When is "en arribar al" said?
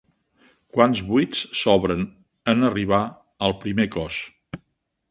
2.55-3.57